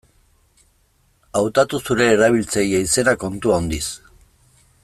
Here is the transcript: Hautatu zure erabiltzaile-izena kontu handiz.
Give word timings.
Hautatu 1.41 1.81
zure 1.89 2.09
erabiltzaile-izena 2.15 3.15
kontu 3.25 3.57
handiz. 3.59 3.87